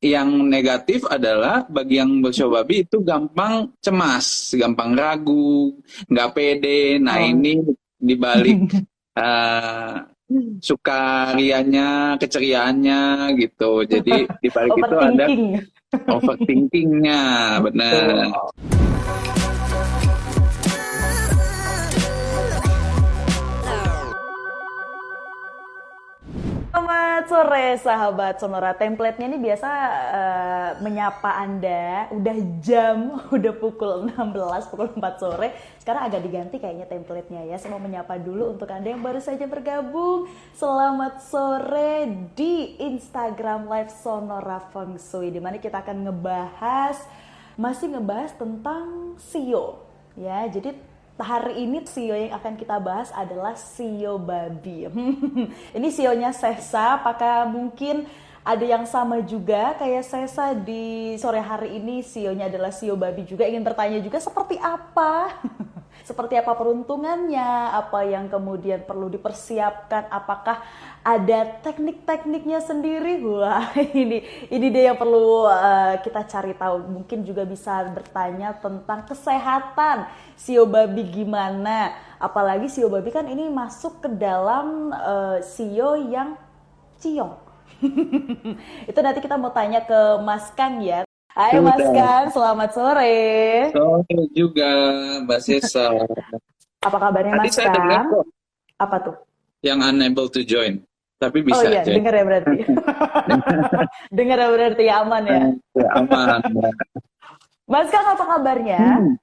yang 0.00 0.48
negatif 0.48 1.04
adalah 1.04 1.68
bagi 1.68 2.00
yang 2.00 2.24
babi 2.24 2.88
itu 2.88 3.04
gampang 3.04 3.68
cemas, 3.84 4.56
gampang 4.56 4.96
ragu, 4.96 5.76
nggak 6.08 6.32
pede. 6.32 6.96
Nah 6.96 7.20
Oh. 7.20 7.28
ini 7.28 7.60
dibalik 8.00 8.56
uh, 9.20 10.00
sukarianya, 10.64 12.16
keceriaannya 12.16 13.00
gitu. 13.36 13.84
Jadi 13.84 14.24
dibalik 14.40 14.72
itu 14.72 14.96
ada 14.96 15.24
Overthinking. 15.28 15.52
overthinkingnya, 16.08 17.22
benar. 17.60 17.92
Selamat 17.92 19.49
sore 27.40 27.80
sahabat 27.80 28.36
Sonora. 28.36 28.76
Template-nya 28.76 29.24
ini 29.32 29.40
biasa 29.40 29.68
eh, 30.12 30.70
menyapa 30.84 31.40
Anda 31.40 32.12
udah 32.12 32.36
jam, 32.60 33.16
udah 33.36 33.52
pukul 33.56 34.12
16, 34.12 34.68
pukul 34.68 34.92
4 34.92 35.00
sore. 35.16 35.56
Sekarang 35.80 36.04
agak 36.04 36.20
diganti 36.20 36.60
kayaknya 36.60 36.84
template-nya 36.84 37.48
ya. 37.48 37.56
Saya 37.56 37.72
mau 37.72 37.80
menyapa 37.80 38.20
dulu 38.20 38.52
untuk 38.52 38.68
Anda 38.68 38.92
yang 38.92 39.00
baru 39.00 39.24
saja 39.24 39.48
bergabung. 39.48 40.28
Selamat 40.52 41.24
sore 41.24 42.12
di 42.36 42.76
Instagram 42.76 43.72
Live 43.72 43.92
Sonora 44.04 44.60
Feng 44.68 45.00
Shui 45.00 45.32
di 45.32 45.40
mana 45.40 45.56
kita 45.56 45.80
akan 45.80 46.12
ngebahas 46.12 47.00
masih 47.56 47.96
ngebahas 47.96 48.36
tentang 48.36 49.16
SEO 49.16 49.80
ya. 50.12 50.44
Jadi 50.44 50.76
hari 51.20 51.68
ini 51.68 51.84
CEO 51.84 52.16
yang 52.16 52.32
akan 52.34 52.56
kita 52.56 52.80
bahas 52.80 53.12
adalah 53.12 53.52
CEO 53.54 54.16
babi. 54.16 54.88
ini 55.76 55.88
CEO-nya 55.92 56.32
Sesa, 56.32 56.96
apakah 56.96 57.44
mungkin 57.46 58.08
ada 58.40 58.64
yang 58.64 58.88
sama 58.88 59.20
juga 59.20 59.76
kayak 59.76 60.04
Sesa 60.04 60.56
di 60.56 61.14
sore 61.20 61.44
hari 61.44 61.76
ini 61.76 62.00
CEO-nya 62.00 62.48
adalah 62.48 62.72
CEO 62.72 62.96
babi 62.96 63.28
juga 63.28 63.44
ingin 63.44 63.60
bertanya 63.60 64.00
juga 64.00 64.16
seperti 64.16 64.56
apa? 64.56 65.36
seperti 66.10 66.34
apa 66.34 66.58
peruntungannya, 66.58 67.70
apa 67.70 68.02
yang 68.02 68.26
kemudian 68.26 68.82
perlu 68.82 69.06
dipersiapkan, 69.06 70.10
apakah 70.10 70.58
ada 71.06 71.62
teknik-tekniknya 71.62 72.58
sendiri? 72.58 73.22
Wah, 73.22 73.70
ini 73.94 74.26
ini 74.50 74.66
dia 74.74 74.90
yang 74.90 74.98
perlu 74.98 75.46
uh, 75.46 76.02
kita 76.02 76.26
cari 76.26 76.58
tahu. 76.58 76.82
Mungkin 76.90 77.22
juga 77.22 77.46
bisa 77.46 77.86
bertanya 77.94 78.58
tentang 78.58 79.06
kesehatan 79.06 80.10
sio 80.34 80.66
babi 80.66 81.06
gimana. 81.06 81.94
Apalagi 82.18 82.66
sio 82.66 82.90
babi 82.90 83.14
kan 83.14 83.30
ini 83.30 83.46
masuk 83.46 84.02
ke 84.02 84.08
dalam 84.10 84.90
uh, 84.90 85.38
yang 86.10 86.34
ciong. 86.98 87.38
Itu 88.90 88.98
nanti 88.98 89.22
kita 89.22 89.38
mau 89.38 89.54
tanya 89.54 89.86
ke 89.86 90.18
Mas 90.26 90.50
Kang 90.58 90.82
ya. 90.82 91.09
Hai 91.40 91.56
Mas. 91.56 91.80
Kang, 91.80 92.26
selamat 92.28 92.70
sore. 92.76 93.16
Sore 93.72 94.20
juga, 94.36 94.68
Mbak 95.24 95.40
Sesa. 95.40 95.88
Apa 96.84 96.96
kabarnya 97.00 97.32
Tadi 97.32 97.48
Mas 97.48 97.56
saya 97.56 97.72
dengar 97.72 98.00
kok 98.04 98.24
Apa 98.76 98.96
tuh? 99.00 99.16
yang 99.60 99.80
unable 99.80 100.28
to 100.28 100.40
join, 100.40 100.80
tapi 101.16 101.40
bisa 101.40 101.60
oh 101.60 101.64
iya, 101.64 101.80
join. 101.80 101.96
dengar 102.00 102.12
ya 102.12 102.24
berarti. 102.28 102.56
dengar 104.20 104.36
ya 104.36 104.48
berarti 104.48 104.82
ya 104.84 104.94
aman 105.00 105.22
ya. 105.24 105.40
Ya, 105.80 105.88
aman. 105.96 106.40
Mas 107.64 107.88
Kang 107.88 108.04
apa 108.04 108.24
kabarnya? 108.36 108.80
Hmm. 108.80 109.16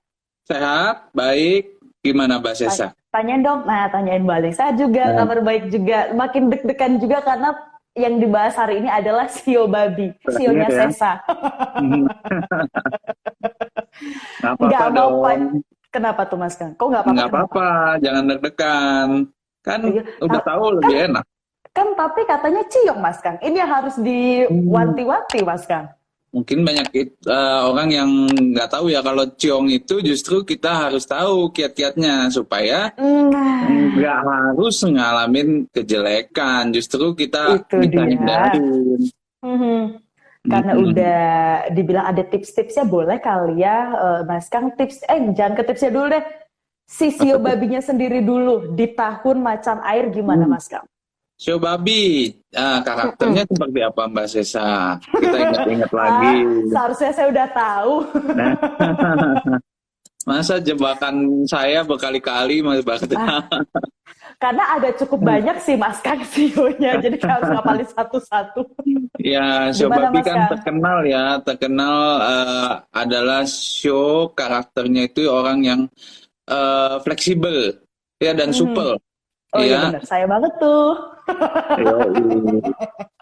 Sehat, 0.45 1.13
baik. 1.13 1.77
Gimana 2.01 2.41
Mbak 2.41 2.55
Sesa? 2.57 2.97
Tanyain 3.13 3.45
dong. 3.45 3.61
Nah, 3.65 3.93
tanyain 3.93 4.25
balik. 4.25 4.57
Saya 4.57 4.73
juga 4.73 5.13
Nah. 5.13 5.21
kabar 5.21 5.45
baik 5.45 5.69
juga. 5.69 6.09
Makin 6.13 6.49
deg-degan 6.49 6.97
juga 6.97 7.21
karena 7.21 7.53
yang 7.97 8.15
dibahas 8.17 8.53
hari 8.53 8.79
ini 8.79 8.87
adalah 8.87 9.25
Sio 9.33 9.65
Babi, 9.65 10.13
Sionya 10.23 10.69
ya. 10.69 10.87
Sesa. 10.87 11.11
Nggak 14.37 14.53
Nggak 14.59 14.79
apa-apa 14.79 14.87
apa-apa. 14.87 15.29
dong. 15.33 15.61
Kenapa 15.87 16.21
tuh 16.23 16.37
Mas 16.37 16.53
Kang? 16.53 16.75
Kok 16.75 16.85
nggak 16.85 17.01
apa-apa? 17.01 17.15
Nggak 17.15 17.27
kenapa? 17.27 17.45
apa-apa, 17.47 17.67
jangan 17.99 18.23
deg-degan. 18.27 19.09
Kan 19.59 19.79
Iya. 19.83 20.03
udah 20.21 20.37
Ah, 20.37 20.45
tahu 20.45 20.63
lebih 20.77 20.95
enak. 21.09 21.25
Kan 21.69 21.87
tapi 21.93 22.21
katanya 22.23 22.61
ciong 22.65 22.99
Mas 22.99 23.17
Kang. 23.17 23.37
Ini 23.39 23.57
yang 23.57 23.71
harus 23.71 23.95
diwanti-wanti 23.97 25.39
Mas 25.41 25.65
Kang. 25.65 25.89
Mungkin 26.37 26.61
banyak 26.61 26.87
eh, 26.93 27.61
orang 27.65 27.89
yang 27.89 28.09
nggak 28.29 28.69
tahu 28.69 28.93
ya 28.93 29.01
kalau 29.01 29.25
ciong 29.25 29.73
itu 29.73 30.05
justru 30.05 30.45
kita 30.45 30.85
harus 30.85 31.01
tahu 31.03 31.49
kiat-kiatnya 31.49 32.29
supaya 32.29 32.93
nggak 32.93 34.19
harus 34.21 34.77
ngalamin 34.85 35.65
kejelekan. 35.73 36.69
Justru 36.69 37.17
kita 37.17 37.57
Itu 37.57 37.81
dia. 37.89 38.05
hindarin. 38.05 39.01
mhm. 39.41 39.81
karena 40.47 40.73
Mhm. 40.77 40.83
udah 40.87 41.19
dibilang 41.75 42.05
ada 42.07 42.23
tips-tipsnya 42.23 42.87
boleh 42.87 43.19
kali 43.19 43.59
ya 43.59 43.77
eh, 43.91 44.21
Mas 44.23 44.47
Kang 44.47 44.71
tips 44.77 45.03
eh 45.03 45.19
jangan 45.33 45.57
ke 45.57 45.63
tipsnya 45.65 45.91
dulu 45.91 46.07
deh. 46.07 46.23
Si 46.87 47.11
Sio 47.11 47.35
babinya 47.35 47.83
sendiri 47.83 48.23
dulu 48.23 48.71
di 48.71 48.87
tahun 48.95 49.43
macan 49.43 49.83
air 49.83 50.07
gimana 50.07 50.47
Hmm. 50.47 50.55
Mas 50.55 50.71
Kang? 50.71 50.87
Show 51.37 51.61
babi, 51.61 52.33
ah, 52.51 52.81
karakternya 52.81 53.45
seperti 53.45 53.79
apa 53.79 54.09
Mbak 54.09 54.25
Sesa? 54.27 54.97
Kita 54.97 55.37
ingat-ingat 55.37 55.91
lagi. 56.01 56.33
Ah, 56.33 56.65
seharusnya 56.65 57.11
saya 57.13 57.27
udah 57.29 57.47
tahu. 57.53 57.93
Nah, 58.33 58.51
masa 60.27 60.57
jebakan 60.57 61.15
saya 61.45 61.85
berkali-kali 61.85 62.65
Mas 62.65 62.81
Bakti? 62.81 63.13
Ah. 63.13 63.45
Karena 64.37 64.65
ada 64.75 64.89
cukup 64.93 65.21
banyak 65.23 65.61
sih 65.61 65.77
Mas 65.77 66.01
Kang 66.01 66.25
sionya, 66.25 66.97
jadi 66.97 67.17
harus 67.21 67.47
ngapalin 67.47 67.85
satu-satu. 67.95 68.61
Ya, 69.17 69.69
show 69.69 69.87
Gimana, 69.87 70.09
babi 70.09 70.19
kan 70.21 70.37
Kang? 70.41 70.49
terkenal 70.51 70.97
ya, 71.05 71.25
terkenal 71.41 71.97
eh, 72.17 72.69
adalah 72.91 73.45
show 73.45 74.33
karakternya 74.33 75.05
itu 75.05 75.29
orang 75.29 75.61
yang 75.61 75.81
eh, 76.45 76.95
fleksibel 77.01 77.77
ya 78.17 78.33
dan 78.33 78.49
Mhm. 78.49 78.57
supel. 78.57 78.89
Oh 79.53 79.61
iya 79.61 79.69
ya, 79.69 79.81
benar, 79.93 80.03
saya 80.03 80.25
banget 80.25 80.53
tuh. 80.57 81.13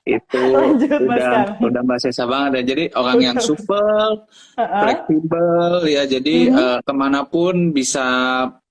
Itu 0.06 0.42
Lanjut, 0.54 0.90
Mas 1.02 1.18
udah 1.18 1.30
Kang. 1.34 1.48
udah 1.66 1.82
Mbak 1.82 2.00
Sesa 2.00 2.24
banget 2.26 2.52
ya. 2.52 2.64
Jadi 2.72 2.84
orang 2.94 3.20
yang 3.20 3.38
supel, 3.40 4.08
fleksibel 4.56 5.74
ya 5.86 6.04
jadi 6.06 6.36
Mhm. 6.46 6.56
eh, 6.56 6.80
ke 6.82 6.94
mana 6.94 7.26
pun 7.26 7.72
bisa 7.72 8.06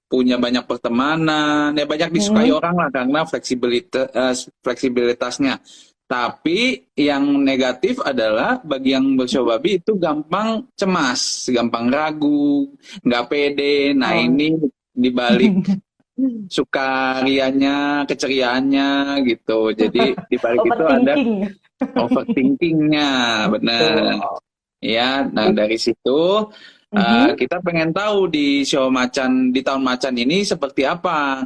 punya 0.04 0.38
banyak 0.38 0.62
pertemanan 0.62 1.74
ya 1.74 1.84
banyak 1.84 2.10
disukai 2.12 2.46
Mhm. 2.48 2.56
orang 2.56 2.74
lah 2.76 2.88
karena 2.88 3.20
fleksibilitas 3.24 4.06
eh, 4.06 4.34
fleksibilitasnya 4.62 5.58
tapi 6.04 6.84
yang 6.94 7.42
negatif 7.42 7.98
adalah 7.98 8.60
bagi 8.62 8.92
yang 8.92 9.16
bersio 9.16 9.42
babi 9.42 9.80
itu 9.80 9.96
gampang 9.96 10.68
cemas 10.74 11.48
gampang 11.48 11.88
ragu 11.88 12.68
nggak 13.02 13.24
pede 13.26 13.90
nah 13.90 14.12
Oh. 14.12 14.22
ini 14.22 14.54
dibalik 14.92 15.50
sukarianya 16.48 17.76
keceriaannya 18.06 18.88
gitu 19.26 19.70
jadi 19.72 20.02
dibalik 20.30 20.62
itu 20.64 20.84
ada 20.84 21.12
Overthinking. 21.14 21.42
overthinkingnya 21.98 23.10
benar. 23.52 24.20
Ya, 24.78 25.24
nah 25.26 25.48
dari 25.48 25.80
situ 25.80 26.44
uh, 26.92 27.28
kita 27.34 27.56
pengen 27.64 27.88
tahu 27.90 28.28
di 28.28 28.60
show 28.62 28.92
macan 28.92 29.48
di 29.48 29.64
tahun 29.64 29.80
macan 29.80 30.12
ini 30.12 30.44
seperti 30.44 30.84
apa, 30.84 31.40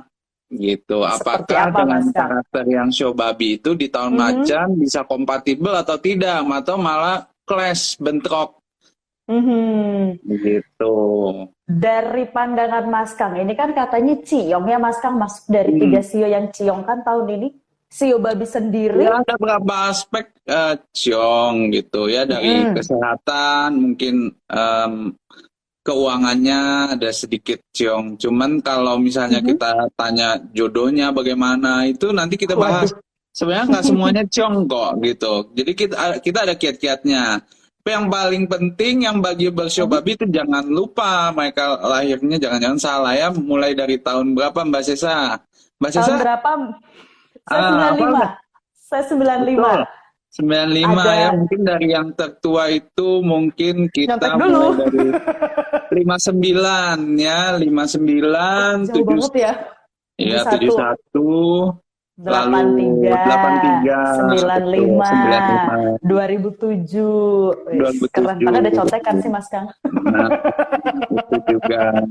gitu. 0.50 1.06
Seperti 1.06 1.54
Apakah 1.54 1.70
apa, 1.70 1.78
dengan 1.86 2.02
Mas 2.02 2.08
karakter 2.10 2.64
yang 2.66 2.90
show 2.90 3.14
babi 3.14 3.62
itu 3.62 3.78
di 3.78 3.86
tahun 3.86 4.14
Mhm. 4.14 4.20
macan 4.20 4.68
bisa 4.74 5.06
kompatibel 5.06 5.70
atau 5.70 5.96
tidak, 6.02 6.42
atau 6.42 6.76
malah 6.76 7.30
clash 7.46 7.94
bentrok, 8.02 8.57
Mhm. 9.28 10.24
gitu. 10.24 10.96
Dari 11.68 12.24
pandangan 12.32 12.88
Mas 12.88 13.12
Kang, 13.12 13.36
ini 13.36 13.52
kan 13.52 13.76
katanya 13.76 14.16
ciong 14.24 14.64
ya 14.64 14.80
Mas 14.80 14.96
Kang 14.98 15.20
masuk 15.20 15.52
dari 15.52 15.76
Hmm. 15.76 15.80
tiga 15.84 16.00
sio 16.00 16.24
yang 16.24 16.48
ciong 16.48 16.80
kan 16.82 17.04
tahun 17.04 17.28
ini. 17.36 17.48
Sio 17.88 18.16
babi 18.16 18.44
sendiri. 18.44 19.00
Ya 19.00 19.20
ada 19.20 19.32
beberapa 19.36 19.88
aspek 19.88 20.28
uh, 20.44 20.76
ciong 20.92 21.72
gitu 21.72 22.08
ya 22.08 22.24
dari 22.24 22.68
Mhm. 22.68 22.76
kesehatan 22.76 23.68
mungkin 23.76 24.14
em, 24.44 25.16
keuangannya 25.80 26.60
ada 26.92 27.08
sedikit 27.12 27.64
ciong. 27.72 28.20
Cuman 28.20 28.60
kalau 28.60 29.00
misalnya 29.00 29.40
Mhm. 29.40 29.48
kita 29.48 29.70
tanya 29.96 30.36
jodohnya 30.52 31.12
bagaimana 31.12 31.88
itu 31.88 32.12
nanti 32.12 32.36
kita 32.36 32.52
bahas. 32.52 32.92
Waduh. 32.92 33.00
Sebenarnya 33.32 33.66
nggak 33.70 33.86
semuanya 33.86 34.24
ciong 34.26 34.56
kok 34.66 34.92
gitu. 35.00 35.34
Jadi 35.54 35.72
kita 35.72 35.96
kita 36.20 36.38
ada 36.44 36.54
kiat-kiatnya. 36.56 37.22
Tapi 37.88 37.96
yang 37.96 38.12
paling 38.12 38.44
penting 38.44 38.94
yang 39.00 39.16
bagi 39.24 39.48
bersio 39.48 39.88
Mhm. 39.88 39.92
babi 39.96 40.12
itu 40.12 40.28
jangan 40.28 40.60
lupa 40.68 41.32
mereka 41.32 41.80
lahirnya 41.80 42.36
jangan-jangan 42.36 42.76
salah 42.76 43.16
ya 43.16 43.32
mulai 43.32 43.72
dari 43.72 43.96
tahun 43.96 44.36
berapa 44.36 44.60
Mbak 44.60 44.82
Sesa? 44.84 45.40
Mbak 45.80 45.90
Sesa? 45.96 46.04
Tahun 46.04 46.20
berapa? 46.20 46.50
Saya 47.48 47.56
Ah, 47.56 47.68
95. 47.96 48.12
apa? 48.12 48.24
Saya 48.76 49.02
95. 49.08 49.72
Betul. 49.72 49.80
95 50.36 51.00
Ada- 51.00 51.16
ya 51.16 51.28
mungkin 51.32 51.60
dari 51.64 51.86
yang 51.88 52.08
tertua 52.12 52.64
itu 52.68 53.08
mungkin 53.24 53.74
kita 53.88 54.20
Nyontek 54.20 54.32
dulu. 54.36 54.44
mulai 54.52 54.76
dari 54.84 55.00
59 56.04 57.00
ya 57.16 57.40
59 57.56 58.84
Jauh 58.84 59.00
banget 59.08 59.32
ya. 59.32 59.52
Iya, 60.20 60.40
71. 60.44 61.72
71 62.18 62.26
Lalu 62.26 63.06
83, 63.06 66.02
95, 66.02 66.02
2007. 66.02 66.02
2007. 66.02 68.10
Keren 68.10 68.42
banget 68.42 68.66
ada 68.66 68.74
contekan 68.74 69.22
sih 69.22 69.30
Mas 69.30 69.46
Kang. 69.46 69.70
Nah, 69.86 70.26
itu 71.14 71.38
juga. 71.46 72.02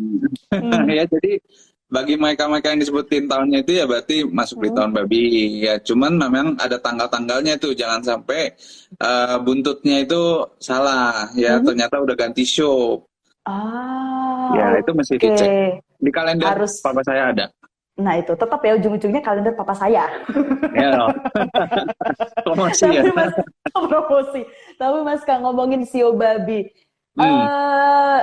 Hmm. 0.56 0.88
ya 0.96 1.04
jadi 1.12 1.44
bagi 1.88 2.20
mereka-mereka 2.20 2.68
yang 2.72 2.80
disebutin 2.84 3.32
tahunnya 3.32 3.64
itu 3.64 3.72
ya 3.80 3.86
berarti 3.88 4.28
masuk 4.28 4.60
di 4.64 4.70
hmm. 4.72 4.78
tahun 4.80 4.92
babi 4.92 5.24
ya 5.64 5.80
cuman 5.80 6.20
memang 6.20 6.48
ada 6.60 6.78
tanggal-tanggalnya 6.84 7.56
tuh 7.56 7.72
jangan 7.72 8.04
sampai 8.04 8.52
uh, 9.00 9.40
buntutnya 9.40 10.04
itu 10.04 10.44
salah 10.60 11.32
ya 11.36 11.56
hmm. 11.56 11.64
ternyata 11.64 11.96
udah 12.04 12.16
ganti 12.20 12.44
show 12.44 13.08
ah 13.48 14.52
ya 14.52 14.84
itu 14.84 14.92
mesti 14.92 15.16
okay. 15.16 15.32
dicek 15.32 15.52
di 15.96 16.12
kalender 16.12 16.52
Harus... 16.52 16.84
papa 16.84 17.00
saya 17.08 17.32
ada 17.32 17.48
Nah 17.98 18.14
itu 18.22 18.38
tetap 18.38 18.62
ya 18.62 18.78
ujung-ujungnya 18.78 19.22
kalender 19.26 19.58
papa 19.58 19.74
saya. 19.74 20.06
Ya, 20.70 21.10
promosi 22.46 22.86
ya. 22.86 23.02
Tapi 23.02 23.12
mas, 23.18 23.34
promosi. 23.90 24.42
Tapi 24.78 24.98
mas 25.02 25.22
kang 25.26 25.42
ngomongin 25.42 25.82
sio 25.82 26.14
babi, 26.14 26.62
hmm. 27.18 27.26
uh, 27.26 28.22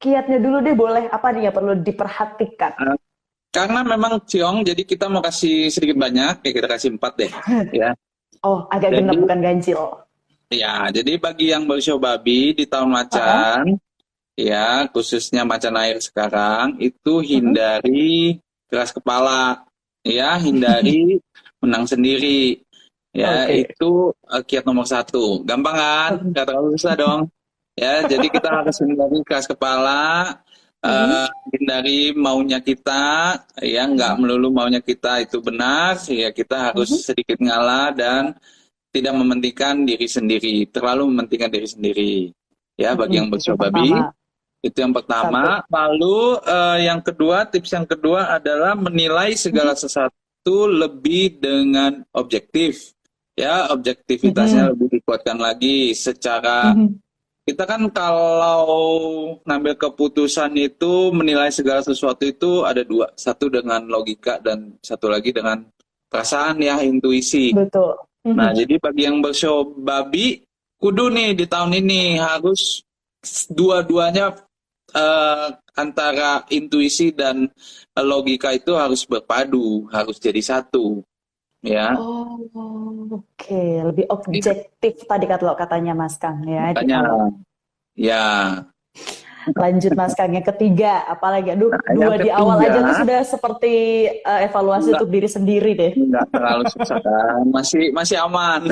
kiatnya 0.00 0.40
dulu 0.40 0.64
deh 0.64 0.72
boleh 0.72 1.04
apa 1.12 1.28
nih 1.28 1.52
yang 1.52 1.54
perlu 1.54 1.76
diperhatikan? 1.84 2.72
Uh, 2.80 2.96
karena 3.52 3.84
memang 3.84 4.24
ciong, 4.24 4.64
jadi 4.64 4.80
kita 4.80 5.12
mau 5.12 5.20
kasih 5.20 5.68
sedikit 5.68 6.00
banyak, 6.00 6.40
ya 6.40 6.50
kita 6.56 6.68
kasih 6.72 6.96
empat 6.96 7.12
deh, 7.20 7.32
ya. 7.84 7.92
Oh, 8.40 8.64
agak 8.72 8.96
genap 8.96 9.20
bukan 9.20 9.38
ganjil. 9.44 9.92
Ya, 10.48 10.88
jadi 10.88 11.20
bagi 11.20 11.52
yang 11.52 11.68
bersio 11.68 12.00
babi 12.00 12.56
di 12.56 12.64
tahun 12.64 12.88
macan, 12.88 13.64
uh 13.68 13.76
-huh. 13.76 14.40
ya 14.40 14.88
khususnya 14.88 15.44
macan 15.44 15.76
air 15.76 16.00
sekarang, 16.00 16.80
itu 16.80 17.20
hindari 17.20 18.40
uh 18.40 18.40
-huh 18.40 18.50
keras 18.72 18.96
kepala, 18.96 19.68
ya 20.00 20.40
hindari 20.40 21.20
menang 21.62 21.84
sendiri. 21.84 22.64
Ya 23.12 23.44
okay. 23.44 23.68
itu 23.68 24.08
uh, 24.32 24.40
kiat 24.40 24.64
nomor 24.64 24.88
satu. 24.88 25.44
Gampang 25.44 25.76
kan? 25.76 26.12
Gak 26.32 26.48
terlalu 26.48 26.80
susah 26.80 26.96
dong. 26.96 27.28
Ya 27.76 28.08
jadi 28.08 28.24
kita 28.32 28.48
harus 28.64 28.80
hindari 28.80 29.20
keras 29.20 29.44
kepala, 29.44 30.40
uh, 30.80 31.28
hindari 31.52 32.16
maunya 32.16 32.64
kita, 32.64 33.36
ya 33.60 33.84
nggak 33.84 34.16
melulu 34.16 34.48
maunya 34.48 34.80
kita 34.80 35.20
itu 35.20 35.44
benar. 35.44 36.00
Ya 36.08 36.32
kita 36.32 36.72
harus 36.72 36.88
uh-huh. 36.88 37.04
sedikit 37.12 37.36
ngalah 37.36 37.92
dan 37.92 38.32
tidak 38.92 39.12
mementingkan 39.16 39.84
diri 39.84 40.08
sendiri, 40.08 40.56
terlalu 40.72 41.08
mementingkan 41.12 41.52
diri 41.52 41.68
sendiri. 41.68 42.14
Ya 42.76 42.96
bagi 42.96 43.20
yang 43.20 43.28
bercoba 43.28 43.68
babi. 43.68 43.92
Itu 44.62 44.78
yang 44.78 44.94
pertama. 44.94 45.66
Satu. 45.66 45.74
Lalu 45.74 46.18
uh, 46.46 46.78
yang 46.78 47.00
kedua, 47.02 47.50
tips 47.50 47.74
yang 47.74 47.84
kedua 47.84 48.38
adalah 48.38 48.78
menilai 48.78 49.34
segala 49.34 49.74
hmm. 49.74 49.82
sesuatu 49.82 50.56
lebih 50.70 51.42
dengan 51.42 52.06
objektif. 52.14 52.94
Ya, 53.34 53.66
objektivitasnya 53.74 54.70
hmm. 54.70 54.72
lebih 54.76 54.88
dikuatkan 55.00 55.40
lagi 55.40 55.96
secara 55.96 56.76
hmm. 56.76 57.00
kita 57.48 57.64
kan 57.64 57.88
kalau 57.90 58.92
ngambil 59.42 59.74
keputusan 59.74 60.52
itu 60.60 61.10
menilai 61.10 61.48
segala 61.48 61.80
sesuatu 61.80 62.22
itu 62.28 62.62
ada 62.62 62.84
dua, 62.84 63.08
satu 63.16 63.48
dengan 63.48 63.88
logika 63.88 64.36
dan 64.38 64.76
satu 64.84 65.10
lagi 65.10 65.34
dengan 65.34 65.64
perasaan 66.06 66.60
ya, 66.62 66.78
intuisi. 66.84 67.50
Betul. 67.50 67.98
Hmm. 68.22 68.38
Nah, 68.38 68.54
jadi 68.54 68.78
bagi 68.78 69.10
yang 69.10 69.18
bershow 69.18 69.66
babi 69.74 70.44
kudu 70.78 71.10
nih 71.10 71.34
di 71.34 71.50
tahun 71.50 71.82
ini 71.82 72.22
harus 72.22 72.84
dua-duanya 73.50 74.34
uh, 74.94 75.48
antara 75.76 76.44
intuisi 76.52 77.12
dan 77.12 77.48
logika 77.96 78.52
itu 78.52 78.76
harus 78.76 79.04
berpadu, 79.08 79.88
harus 79.92 80.16
jadi 80.20 80.40
satu. 80.40 81.04
Ya. 81.62 81.94
Oh, 81.94 82.42
oke, 82.50 83.22
okay. 83.38 83.86
lebih 83.86 84.10
objektif 84.10 84.98
ya. 84.98 85.06
tadi 85.06 85.24
kata 85.30 85.46
lo 85.46 85.54
katanya 85.54 85.94
Mas 85.94 86.18
Kang 86.18 86.42
ya. 86.42 86.74
Katanya, 86.74 87.30
ya. 87.94 88.26
Lanjut 89.54 89.94
Mas 89.98 90.14
Kang 90.14 90.30
yang 90.30 90.42
ketiga, 90.42 91.06
apalagi 91.06 91.54
aduh 91.54 91.70
nah, 91.70 91.94
dua 91.94 92.14
di 92.18 92.30
awal 92.30 92.62
aja 92.62 92.78
tuh 92.78 92.96
sudah 93.02 93.20
seperti 93.26 93.74
uh, 94.22 94.42
evaluasi 94.42 94.90
enggak, 94.90 94.98
untuk 95.02 95.10
diri 95.10 95.28
sendiri 95.30 95.70
deh. 95.74 95.92
Enggak 95.98 96.26
terlalu 96.30 96.64
susah 96.70 96.98
kan, 97.02 97.42
masih 97.50 97.84
masih 97.90 98.16
aman. 98.22 98.62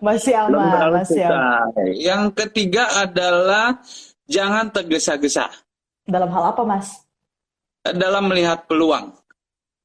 Masih 0.00 0.34
aman, 0.36 0.92
masih 0.92 1.22
aman. 1.28 1.68
Yang 1.96 2.22
ketiga 2.40 2.84
adalah 3.04 3.80
jangan 4.28 4.70
tergesa-gesa. 4.72 5.50
Dalam 6.04 6.28
hal 6.28 6.52
apa, 6.52 6.62
Mas? 6.64 7.04
Dalam 7.84 8.28
melihat 8.28 8.64
peluang. 8.64 9.12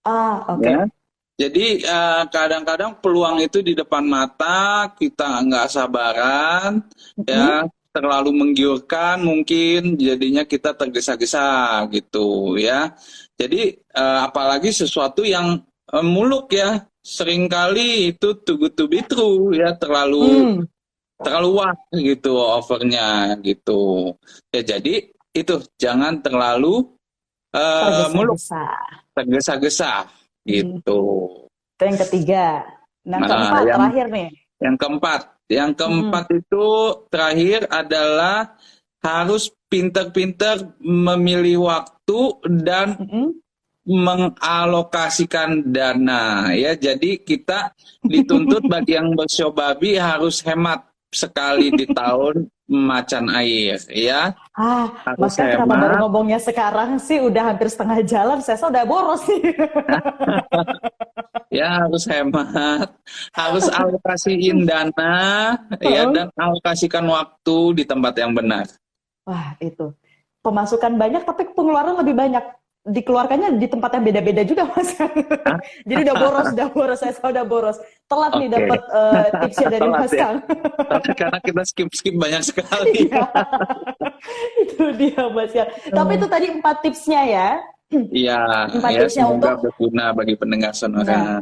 Ah, 0.08 0.44
oke. 0.48 0.64
Okay. 0.64 0.74
Ya. 0.76 0.84
Jadi 1.40 1.66
kadang 1.88 1.96
eh, 1.96 2.24
kadang-kadang 2.28 2.92
peluang 3.00 3.38
itu 3.40 3.64
di 3.64 3.72
depan 3.72 4.04
mata 4.04 4.92
kita 5.00 5.40
nggak 5.48 5.72
sabaran, 5.72 6.84
mm-hmm. 6.84 7.32
ya 7.32 7.64
terlalu 7.96 8.36
menggiurkan 8.36 9.24
mungkin 9.24 9.96
jadinya 9.96 10.44
kita 10.44 10.76
tergesa-gesa 10.76 11.88
gitu 11.96 12.60
ya. 12.60 12.92
Jadi 13.40 13.72
uh, 13.96 14.28
apalagi 14.28 14.70
sesuatu 14.76 15.24
yang 15.24 15.64
uh, 15.96 16.06
muluk 16.06 16.52
ya 16.52 16.84
sering 17.00 17.48
kali 17.48 18.14
itu 18.14 18.36
too 18.44 18.60
good 18.60 18.76
to 18.76 18.86
be 18.92 19.00
true 19.02 19.56
ya 19.56 19.74
terlalu 19.80 20.28
mm 20.28 20.79
terlalu 21.20 21.50
wah 21.60 21.74
gitu 21.94 22.34
offernya 22.40 23.36
gitu. 23.44 24.16
Ya 24.56 24.62
jadi 24.64 25.12
itu 25.36 25.56
jangan 25.78 26.24
terlalu 26.24 26.88
uh, 27.54 28.10
muluk 28.16 28.40
tergesa-gesa 29.14 30.08
gitu. 30.48 31.00
Hmm. 31.46 31.48
itu 31.80 31.84
yang 31.86 32.00
ketiga. 32.08 32.46
Nah, 33.08 33.18
nah 33.24 33.28
keempat 33.28 33.62
yang, 33.64 33.80
terakhir 33.80 34.08
nih. 34.12 34.30
yang 34.60 34.76
keempat. 34.76 35.22
Yang 35.50 35.72
keempat 35.82 36.26
hmm. 36.30 36.40
itu 36.46 36.66
terakhir 37.10 37.60
adalah 37.74 38.38
harus 39.00 39.50
pinter-pinter 39.72 40.76
memilih 40.84 41.66
waktu 41.66 42.20
dan 42.62 43.00
hmm. 43.00 43.30
mengalokasikan 43.88 45.64
dana. 45.72 46.54
Ya 46.54 46.76
jadi 46.76 47.18
kita 47.18 47.74
dituntut 48.06 48.68
bagi 48.74 49.00
yang 49.00 49.16
bersobabi 49.16 49.98
harus 49.98 50.44
hemat 50.44 50.89
sekali 51.10 51.74
di 51.74 51.90
tahun 51.90 52.46
macan 52.70 53.34
air 53.34 53.82
ya. 53.90 54.38
Ah, 54.54 54.94
Mas 55.18 55.34
kan 55.34 55.58
kenapa 55.58 55.74
baru 55.74 55.96
ngomongnya 56.06 56.38
sekarang 56.38 57.02
sih 57.02 57.18
udah 57.18 57.54
hampir 57.54 57.66
setengah 57.66 58.06
jalan, 58.06 58.38
saya 58.46 58.62
sudah 58.62 58.86
boros 58.86 59.26
sih. 59.26 59.42
ya 61.60 61.82
harus 61.82 62.06
hemat, 62.06 62.94
harus 63.34 63.66
alokasiin 63.74 64.70
dana 64.70 65.58
ya 65.82 66.06
dan 66.14 66.30
alokasikan 66.38 67.10
waktu 67.10 67.82
di 67.82 67.84
tempat 67.90 68.14
yang 68.22 68.38
benar. 68.38 68.70
Wah, 69.26 69.58
itu. 69.58 69.90
Pemasukan 70.46 70.96
banyak 70.96 71.26
tapi 71.26 71.52
pengeluaran 71.52 72.00
lebih 72.00 72.16
banyak 72.16 72.46
dikeluarkannya 72.88 73.60
di 73.60 73.68
tempat 73.68 74.00
yang 74.00 74.04
beda-beda 74.08 74.42
juga 74.48 74.64
mas. 74.72 74.96
Jadi 75.90 76.02
udah 76.08 76.16
boros 76.16 76.48
udah 76.56 76.70
boros 76.72 77.00
saya 77.00 77.14
udah 77.20 77.46
boros. 77.46 77.78
Telat 78.08 78.32
okay. 78.32 78.40
nih 78.40 78.50
dapat 78.56 78.82
uh, 78.90 79.14
eh, 79.14 79.30
tipsnya 79.44 79.68
dari 79.68 79.88
mas 79.92 80.12
ya. 80.12 80.20
Kang. 80.24 80.38
Karena 81.20 81.40
kita 81.44 81.62
skip 81.68 81.90
skip 81.92 82.16
banyak 82.16 82.42
sekali. 82.44 83.12
Iya. 83.12 83.24
itu 84.64 84.86
dia 84.96 85.24
mas 85.32 85.52
Kang 85.52 85.70
tapi 85.92 86.12
itu 86.16 86.28
tadi 86.32 86.48
empat 86.56 86.76
tipsnya 86.80 87.22
ya. 87.28 87.50
Iya 87.92 88.40
empat 88.72 88.92
ya, 88.96 89.00
tipsnya 89.06 89.26
untuk 89.28 89.52
berguna 89.60 90.06
bagi 90.16 90.36
pendengar 90.38 90.72
sonora 90.72 91.10
nah, 91.10 91.40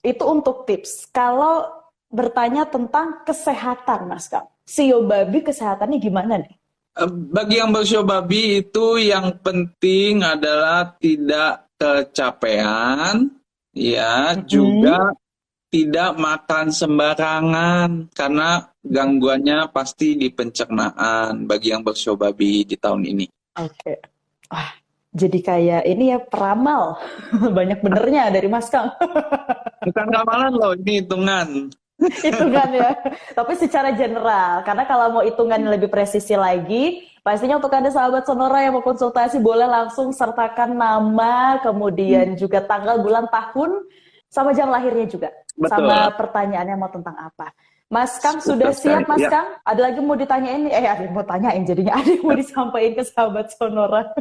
itu 0.00 0.24
untuk 0.24 0.64
tips. 0.64 1.12
Kalau 1.12 1.68
bertanya 2.08 2.64
tentang 2.64 3.22
kesehatan 3.28 4.08
mas 4.08 4.26
Kang. 4.26 4.48
Sio 4.68 5.04
babi 5.04 5.40
kesehatannya 5.44 5.96
gimana 6.00 6.44
nih 6.44 6.57
bagi 7.06 7.62
yang 7.62 7.70
bersio 7.70 8.02
babi 8.02 8.64
itu 8.66 8.98
yang 8.98 9.38
penting 9.38 10.26
adalah 10.26 10.98
tidak 10.98 11.70
kecapean, 11.78 13.30
ya 13.70 14.34
hmm. 14.34 14.42
juga 14.50 15.14
tidak 15.68 16.16
makan 16.16 16.72
sembarangan 16.72 18.08
karena 18.16 18.64
gangguannya 18.80 19.68
pasti 19.68 20.16
di 20.16 20.32
pencernaan 20.32 21.44
bagi 21.44 21.70
yang 21.76 21.84
bersio 21.84 22.16
babi 22.16 22.64
di 22.64 22.74
tahun 22.74 23.04
ini. 23.04 23.26
Oke, 23.60 23.68
okay. 23.76 23.96
wah 24.48 24.72
jadi 25.12 25.38
kayak 25.40 25.82
ini 25.88 26.14
ya 26.14 26.18
peramal 26.20 27.00
banyak 27.58 27.78
benernya 27.80 28.30
dari 28.32 28.48
Mas 28.50 28.68
Kang. 28.70 28.92
Bukan 29.86 30.06
ramalan 30.10 30.52
loh, 30.52 30.72
ini 30.74 31.00
hitungan. 31.04 31.48
hitungan 32.24 32.68
ya. 32.70 32.90
Tapi 33.34 33.52
secara 33.58 33.90
general, 33.94 34.62
karena 34.62 34.84
kalau 34.86 35.06
mau 35.18 35.22
hitungan 35.26 35.58
yang 35.58 35.72
lebih 35.74 35.90
presisi 35.90 36.38
lagi, 36.38 37.10
pastinya 37.26 37.58
untuk 37.58 37.74
Anda 37.74 37.90
sahabat 37.90 38.22
Sonora 38.24 38.62
yang 38.62 38.78
mau 38.78 38.84
konsultasi 38.86 39.42
boleh 39.42 39.66
langsung 39.66 40.14
sertakan 40.14 40.78
nama, 40.78 41.58
kemudian 41.60 42.34
hmm. 42.34 42.38
juga 42.38 42.62
tanggal, 42.62 43.02
bulan, 43.02 43.26
tahun, 43.26 43.82
sama 44.30 44.54
jam 44.54 44.70
lahirnya 44.70 45.10
juga. 45.10 45.28
Betul. 45.58 45.74
Sama 45.74 46.14
pertanyaannya 46.14 46.76
mau 46.78 46.90
tentang 46.92 47.18
apa. 47.18 47.50
Mas 47.88 48.20
Kang 48.20 48.36
sudah 48.36 48.68
siap 48.76 49.08
Mas 49.08 49.16
ya. 49.16 49.32
Kang? 49.32 49.48
Ada 49.64 49.80
lagi 49.88 49.98
mau 50.04 50.12
ditanyain? 50.12 50.68
Eh 50.68 50.84
ada 50.84 51.08
yang 51.08 51.16
mau 51.16 51.24
tanyain 51.24 51.64
jadinya 51.64 51.96
ada 51.96 52.08
yang 52.12 52.20
mau 52.20 52.36
disampaikan 52.36 52.92
ke 53.00 53.02
sahabat 53.08 53.48
Sonora. 53.56 54.12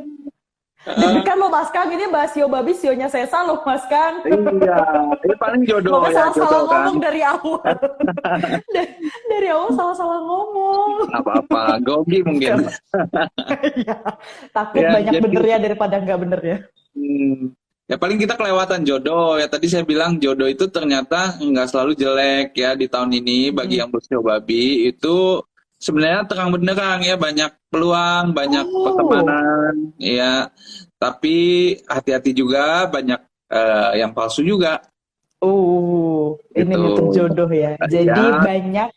Deg-degan 0.86 1.36
lo 1.36 1.50
Mas 1.50 1.68
Kang, 1.70 1.90
ini 1.90 2.06
bahas 2.08 2.32
Sio 2.32 2.46
Babi, 2.46 2.72
Sionya 2.72 3.10
Sesa 3.10 3.42
lo 3.44 3.60
Mas 3.66 3.82
Kang. 3.90 4.22
Iya, 4.24 4.78
ini 5.20 5.36
paling 5.36 5.62
jodoh 5.66 6.06
ya, 6.06 6.30
salah-salah 6.30 6.62
kan. 6.64 6.68
ngomong 6.86 6.98
dari 7.02 7.22
awal. 7.26 7.60
dari, 8.76 8.94
dari 9.26 9.48
awal 9.50 9.70
salah-salah 9.74 10.20
ngomong. 10.22 11.12
Apa-apa, 11.12 11.82
gogi 11.82 12.20
mungkin. 12.22 12.64
Iya, 13.78 13.96
takut 14.52 14.80
Ya, 14.80 14.90
banyak 14.96 15.14
jadi- 15.18 15.24
benernya 15.26 15.58
daripada 15.60 15.96
nggak 15.98 16.20
benernya. 16.20 16.58
Hmm. 16.94 17.52
Ya 17.88 17.96
paling 17.96 18.20
kita 18.20 18.36
kelewatan 18.36 18.84
jodoh. 18.84 19.40
Ya 19.40 19.48
tadi 19.48 19.72
saya 19.72 19.88
bilang 19.88 20.20
jodoh 20.20 20.46
itu 20.46 20.68
ternyata 20.68 21.40
nggak 21.40 21.68
selalu 21.72 21.96
jelek 21.96 22.52
ya 22.52 22.76
di 22.76 22.92
tahun 22.92 23.16
ini 23.16 23.56
bagi 23.56 23.80
yang 23.80 23.88
bersio 23.88 24.20
babi 24.20 24.92
itu 24.92 25.40
sebenarnya 25.78 26.26
terang 26.26 26.50
benderang 26.52 27.00
ya 27.02 27.16
banyak 27.16 27.52
peluang, 27.70 28.34
banyak 28.34 28.66
Oh. 28.66 28.84
pertemanan 28.98 29.76
ya. 29.98 30.50
Tapi 30.98 31.36
hati-hati 31.86 32.34
juga 32.34 32.86
banyak 32.86 33.22
eh, 33.48 34.04
yang 34.04 34.12
palsu 34.12 34.44
juga. 34.44 34.84
Uh, 35.40 36.34
ini 36.52 36.74
Gitu. 36.74 36.82
butuh 36.84 37.06
jodoh 37.14 37.48
ya. 37.48 37.78
Jadi 37.86 38.10
Ya. 38.10 38.42
banyak 38.42 38.90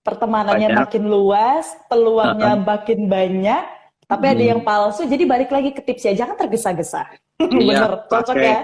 pertemanannya 0.00 0.68
Banyak. 0.72 0.80
makin 0.86 1.04
luas, 1.06 1.66
peluangnya 1.86 2.54
makin 2.56 3.06
banyak, 3.06 3.62
tapi 4.06 4.24
ada 4.26 4.40
Hmm. 4.40 4.50
yang 4.56 4.60
palsu. 4.62 5.04
Jadi 5.04 5.26
balik 5.26 5.50
lagi 5.50 5.70
ke 5.70 5.82
tips 5.82 6.06
ya, 6.06 6.24
jangan 6.24 6.38
tergesa-gesa. 6.38 7.04
Iya, 7.36 7.46
Bener, 7.84 7.92
cocok 8.08 8.36
ya. 8.38 8.60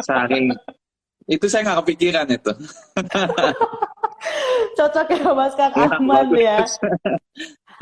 Saring. 0.00 0.50
Itu 1.28 1.46
saya 1.46 1.62
nggak 1.62 1.78
kepikiran 1.86 2.26
itu. 2.26 2.52
Cocok 4.72 5.06
ya 5.10 5.30
Mas 5.32 5.54
Kang 5.54 5.72
Ya, 5.72 5.88
aman 5.92 6.26
ya. 6.32 6.56
bagus. 6.62 6.70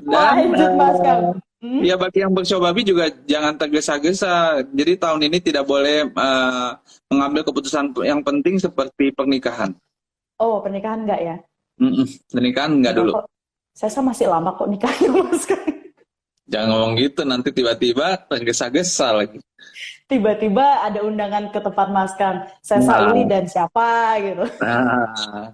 Dan, 0.00 0.34
Lanjut 0.48 0.72
Mas 0.74 0.98
Kang. 1.00 1.22
Hmm? 1.60 1.80
Ya 1.84 1.92
bagi 1.94 2.24
yang 2.24 2.32
bersio 2.32 2.56
babi 2.56 2.80
juga 2.82 3.12
jangan 3.28 3.52
tergesa-gesa. 3.54 4.64
Jadi 4.66 4.96
tahun 4.96 5.28
ini 5.28 5.38
tidak 5.38 5.68
boleh 5.68 6.08
eh, 6.08 6.70
mengambil 7.06 7.44
keputusan 7.44 7.92
yang 8.00 8.24
penting 8.24 8.56
seperti 8.56 9.12
pernikahan. 9.12 9.76
Oh, 10.40 10.64
pernikahan 10.64 11.04
enggak 11.04 11.20
ya? 11.20 11.36
Mm-mm, 11.76 12.08
Pernikahan 12.32 12.80
enggak 12.80 12.96
dulu. 12.96 13.12
Kok- 13.12 13.28
Saya 13.70 14.00
masih 14.00 14.26
lama 14.26 14.56
kok 14.56 14.68
nikahnya 14.68 15.08
Mas 15.20 15.44
Kang. 15.44 15.68
Jangan 16.50 16.66
ngomong 16.66 16.92
gitu 16.98 17.22
nanti 17.22 17.54
tiba-tiba 17.54 18.18
tergesa-gesa 18.26 19.14
lagi. 19.14 19.38
Tiba-tiba 20.08 20.82
ada 20.82 21.04
undangan 21.04 21.52
ke 21.54 21.60
tempat 21.60 21.88
Mas 21.92 22.10
Kang. 22.16 22.42
Saya 22.58 22.82
Nah. 22.82 22.88
Sauli 22.88 23.22
dan 23.28 23.44
siapa 23.46 23.88
gitu. 24.18 24.42
Nah, 24.58 24.82
ah, 25.06 25.46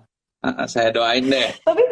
saya 0.73 0.89
doain 0.95 1.25
deh. 1.27 1.51
Tapi 1.63 1.83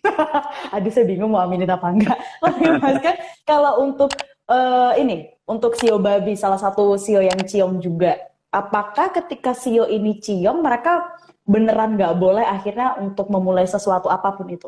aduh 0.74 0.92
saya 0.92 1.04
bingung 1.04 1.32
mau 1.32 1.44
aminin 1.44 1.68
apa 1.68 1.86
enggak. 1.92 2.18
Tapi 2.42 2.60
Mas 2.80 2.98
Kang, 3.04 3.18
kalau 3.44 3.84
untuk 3.84 4.10
eh, 4.48 4.92
ini, 5.00 5.28
untuk 5.44 5.76
Sio 5.76 6.00
Babi 6.00 6.34
salah 6.34 6.58
satu 6.58 6.96
Sio 6.96 7.20
yang 7.20 7.40
ciong 7.40 7.80
juga. 7.82 8.16
Apakah 8.50 9.14
ketika 9.14 9.54
Sio 9.54 9.86
ini 9.86 10.18
ciong 10.18 10.58
mereka 10.58 11.14
beneran 11.46 11.94
nggak 11.94 12.18
boleh 12.18 12.42
akhirnya 12.42 12.98
untuk 12.98 13.30
memulai 13.30 13.66
sesuatu 13.66 14.10
apa 14.10 14.34
pun 14.34 14.50
itu? 14.50 14.66